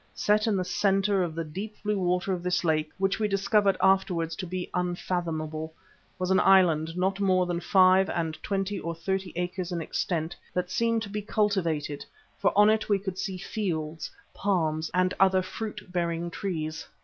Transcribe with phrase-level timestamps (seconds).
[0.15, 3.77] Set in the centre of the deep blue water of this lake, which we discovered
[3.79, 5.71] afterwards to be unfathomable,
[6.17, 10.71] was an island not more than five and twenty or thirty acres in extent, that
[10.71, 12.03] seemed to be cultivated,
[12.39, 16.87] for on it we could see fields, palms and other fruit bearing trees.